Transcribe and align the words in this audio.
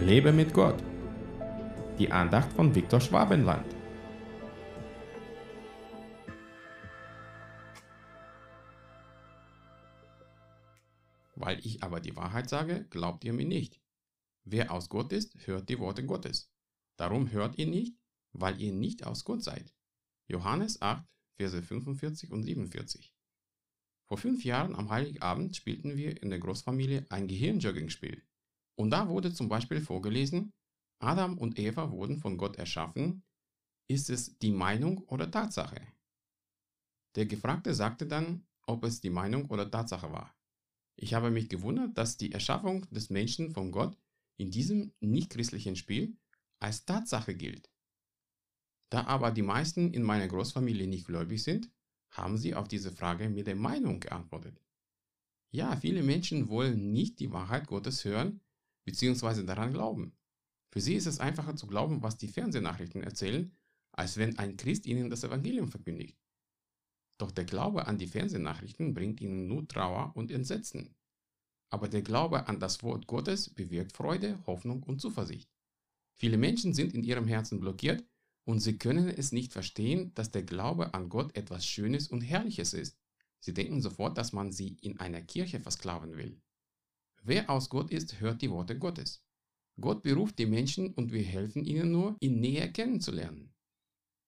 Lebe 0.00 0.32
mit 0.32 0.52
Gott. 0.52 0.82
Die 1.98 2.10
Andacht 2.10 2.52
von 2.52 2.74
Viktor 2.74 3.00
Schwabenland. 3.00 3.64
Weil 11.36 11.60
ich 11.64 11.82
aber 11.82 12.00
die 12.00 12.16
Wahrheit 12.16 12.48
sage, 12.48 12.86
glaubt 12.90 13.24
ihr 13.24 13.32
mir 13.32 13.46
nicht. 13.46 13.80
Wer 14.42 14.72
aus 14.72 14.88
Gott 14.88 15.12
ist, 15.12 15.46
hört 15.46 15.68
die 15.68 15.78
Worte 15.78 16.04
Gottes. 16.04 16.52
Darum 16.96 17.30
hört 17.30 17.56
ihr 17.56 17.66
nicht, 17.66 17.96
weil 18.32 18.60
ihr 18.60 18.72
nicht 18.72 19.06
aus 19.06 19.24
Gott 19.24 19.42
seid. 19.42 19.72
Johannes 20.26 20.82
8, 20.82 21.06
Verse 21.36 21.62
45 21.62 22.32
und 22.32 22.42
47. 22.42 23.14
Vor 24.06 24.18
fünf 24.18 24.44
Jahren 24.44 24.74
am 24.74 24.90
Heiligabend 24.90 25.56
spielten 25.56 25.96
wir 25.96 26.20
in 26.20 26.30
der 26.30 26.40
Großfamilie 26.40 27.06
ein 27.10 27.28
Gehirnjogging-Spiel. 27.28 28.22
Und 28.76 28.90
da 28.90 29.08
wurde 29.08 29.32
zum 29.32 29.48
Beispiel 29.48 29.80
vorgelesen, 29.80 30.52
Adam 30.98 31.38
und 31.38 31.58
Eva 31.58 31.90
wurden 31.90 32.18
von 32.18 32.36
Gott 32.36 32.56
erschaffen. 32.56 33.22
Ist 33.88 34.10
es 34.10 34.38
die 34.38 34.52
Meinung 34.52 34.98
oder 35.08 35.30
Tatsache? 35.30 35.80
Der 37.14 37.26
Gefragte 37.26 37.74
sagte 37.74 38.06
dann, 38.06 38.46
ob 38.66 38.84
es 38.84 39.00
die 39.00 39.10
Meinung 39.10 39.46
oder 39.50 39.70
Tatsache 39.70 40.10
war. 40.10 40.34
Ich 40.96 41.14
habe 41.14 41.30
mich 41.30 41.48
gewundert, 41.48 41.96
dass 41.98 42.16
die 42.16 42.32
Erschaffung 42.32 42.88
des 42.90 43.10
Menschen 43.10 43.52
von 43.52 43.70
Gott 43.70 43.96
in 44.36 44.50
diesem 44.50 44.92
nichtchristlichen 45.00 45.76
Spiel 45.76 46.16
als 46.60 46.84
Tatsache 46.84 47.34
gilt. 47.34 47.70
Da 48.90 49.04
aber 49.06 49.30
die 49.30 49.42
meisten 49.42 49.92
in 49.92 50.02
meiner 50.02 50.28
Großfamilie 50.28 50.86
nicht 50.86 51.06
gläubig 51.06 51.42
sind, 51.42 51.70
haben 52.10 52.38
sie 52.38 52.54
auf 52.54 52.68
diese 52.68 52.92
Frage 52.92 53.28
mit 53.28 53.46
der 53.46 53.56
Meinung 53.56 54.00
geantwortet. 54.00 54.60
Ja, 55.50 55.76
viele 55.76 56.02
Menschen 56.02 56.48
wollen 56.48 56.92
nicht 56.92 57.18
die 57.20 57.32
Wahrheit 57.32 57.66
Gottes 57.66 58.04
hören 58.04 58.40
bzw. 58.84 59.44
daran 59.44 59.72
glauben. 59.72 60.16
Für 60.70 60.80
sie 60.80 60.94
ist 60.94 61.06
es 61.06 61.20
einfacher 61.20 61.56
zu 61.56 61.66
glauben, 61.66 62.02
was 62.02 62.16
die 62.16 62.28
Fernsehnachrichten 62.28 63.02
erzählen, 63.02 63.54
als 63.92 64.16
wenn 64.16 64.38
ein 64.38 64.56
Christ 64.56 64.86
ihnen 64.86 65.10
das 65.10 65.24
Evangelium 65.24 65.68
verkündigt. 65.68 66.18
Doch 67.18 67.30
der 67.30 67.44
Glaube 67.44 67.86
an 67.86 67.98
die 67.98 68.08
Fernsehnachrichten 68.08 68.92
bringt 68.92 69.20
ihnen 69.20 69.46
nur 69.46 69.68
Trauer 69.68 70.12
und 70.16 70.32
Entsetzen. 70.32 70.94
Aber 71.70 71.88
der 71.88 72.02
Glaube 72.02 72.48
an 72.48 72.58
das 72.58 72.82
Wort 72.82 73.06
Gottes 73.06 73.50
bewirkt 73.50 73.92
Freude, 73.92 74.44
Hoffnung 74.46 74.82
und 74.82 75.00
Zuversicht. 75.00 75.50
Viele 76.16 76.38
Menschen 76.38 76.74
sind 76.74 76.94
in 76.94 77.04
ihrem 77.04 77.26
Herzen 77.26 77.60
blockiert 77.60 78.04
und 78.44 78.60
sie 78.60 78.78
können 78.78 79.08
es 79.08 79.32
nicht 79.32 79.52
verstehen, 79.52 80.12
dass 80.14 80.30
der 80.30 80.42
Glaube 80.42 80.94
an 80.94 81.08
Gott 81.08 81.36
etwas 81.36 81.66
Schönes 81.66 82.08
und 82.08 82.20
Herrliches 82.20 82.74
ist. 82.74 82.98
Sie 83.40 83.54
denken 83.54 83.80
sofort, 83.80 84.16
dass 84.18 84.32
man 84.32 84.52
sie 84.52 84.76
in 84.80 84.98
einer 84.98 85.22
Kirche 85.22 85.60
versklaven 85.60 86.16
will. 86.16 86.40
Wer 87.26 87.48
aus 87.48 87.70
Gott 87.70 87.90
ist, 87.90 88.20
hört 88.20 88.42
die 88.42 88.50
Worte 88.50 88.78
Gottes. 88.78 89.24
Gott 89.80 90.02
beruft 90.02 90.38
die 90.38 90.44
Menschen 90.44 90.92
und 90.92 91.10
wir 91.10 91.22
helfen 91.22 91.64
ihnen 91.64 91.90
nur, 91.90 92.18
ihn 92.20 92.38
näher 92.38 92.70
kennenzulernen. 92.70 93.54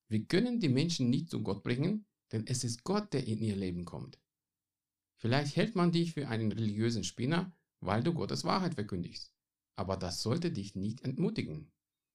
Wir 0.07 0.25
können 0.25 0.59
die 0.59 0.67
Menschen 0.67 1.11
nicht 1.11 1.29
zu 1.29 1.43
Gott 1.43 1.61
bringen, 1.61 2.07
denn 2.31 2.47
es 2.47 2.63
ist 2.63 2.83
Gott, 2.83 3.13
der 3.13 3.27
in 3.27 3.43
ihr 3.43 3.55
Leben 3.55 3.85
kommt. 3.85 4.19
Vielleicht 5.15 5.55
hält 5.55 5.75
man 5.75 5.91
dich 5.91 6.13
für 6.15 6.27
einen 6.27 6.51
religiösen 6.51 7.03
Spinner, 7.03 7.55
weil 7.81 8.01
du 8.01 8.15
Gottes 8.15 8.45
Wahrheit 8.45 8.73
verkündigst. 8.73 9.31
Aber 9.75 9.95
das 9.95 10.23
sollte 10.23 10.51
dich 10.51 10.73
nicht 10.73 11.01
entmutigen. 11.01 11.71